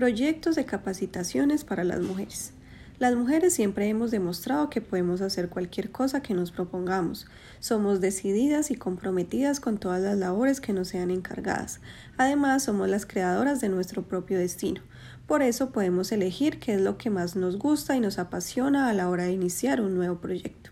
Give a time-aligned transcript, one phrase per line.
[0.00, 2.54] Proyectos de capacitaciones para las mujeres.
[2.98, 7.26] Las mujeres siempre hemos demostrado que podemos hacer cualquier cosa que nos propongamos.
[7.58, 11.82] Somos decididas y comprometidas con todas las labores que nos sean encargadas.
[12.16, 14.80] Además, somos las creadoras de nuestro propio destino.
[15.26, 18.94] Por eso podemos elegir qué es lo que más nos gusta y nos apasiona a
[18.94, 20.70] la hora de iniciar un nuevo proyecto.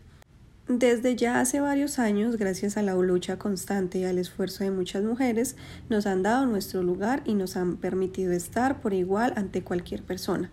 [0.69, 5.03] Desde ya hace varios años, gracias a la lucha constante y al esfuerzo de muchas
[5.03, 5.57] mujeres,
[5.89, 10.51] nos han dado nuestro lugar y nos han permitido estar por igual ante cualquier persona,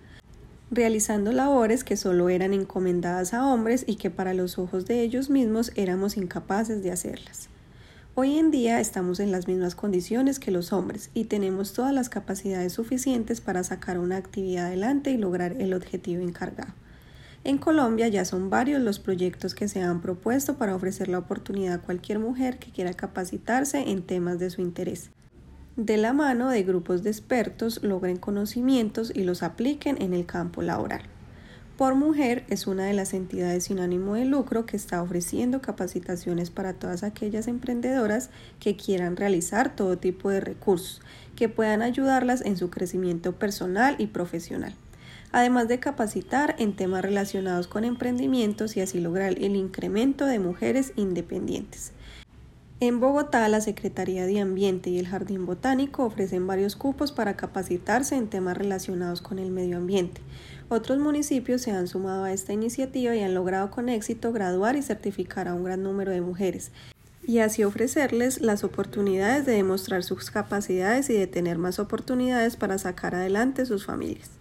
[0.72, 5.30] realizando labores que solo eran encomendadas a hombres y que para los ojos de ellos
[5.30, 7.50] mismos éramos incapaces de hacerlas.
[8.14, 12.08] Hoy en día estamos en las mismas condiciones que los hombres y tenemos todas las
[12.08, 16.73] capacidades suficientes para sacar una actividad adelante y lograr el objetivo encargado.
[17.45, 21.76] En Colombia ya son varios los proyectos que se han propuesto para ofrecer la oportunidad
[21.76, 25.12] a cualquier mujer que quiera capacitarse en temas de su interés.
[25.76, 30.63] De la mano de grupos de expertos logren conocimientos y los apliquen en el campo
[30.63, 31.03] laboral.
[31.77, 36.50] Por Mujer es una de las entidades sin ánimo de lucro que está ofreciendo capacitaciones
[36.50, 41.00] para todas aquellas emprendedoras que quieran realizar todo tipo de recursos
[41.36, 44.73] que puedan ayudarlas en su crecimiento personal y profesional
[45.31, 50.94] además de capacitar en temas relacionados con emprendimientos y así lograr el incremento de mujeres
[50.95, 51.92] independientes.
[52.82, 58.17] En Bogotá, la Secretaría de Ambiente y el Jardín Botánico ofrecen varios cupos para capacitarse
[58.17, 60.20] en temas relacionados con el medio ambiente.
[60.67, 64.82] Otros municipios se han sumado a esta iniciativa y han logrado con éxito graduar y
[64.82, 66.72] certificar a un gran número de mujeres,
[67.26, 72.78] y así ofrecerles las oportunidades de demostrar sus capacidades y de tener más oportunidades para
[72.78, 74.32] sacar adelante sus familias.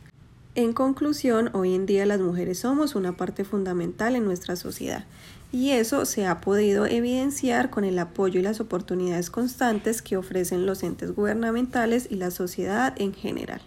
[0.56, 5.04] En conclusión, hoy en día las mujeres somos una parte fundamental en nuestra sociedad
[5.50, 10.64] y eso se ha podido evidenciar con el apoyo y las oportunidades constantes que ofrecen
[10.64, 13.62] los entes gubernamentales y la sociedad en general.